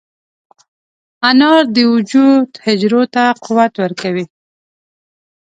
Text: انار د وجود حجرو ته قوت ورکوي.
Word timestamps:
انار 1.29 1.63
د 1.75 1.77
وجود 1.93 2.49
حجرو 2.65 3.03
ته 3.13 3.23
قوت 3.45 3.73
ورکوي. 3.83 4.25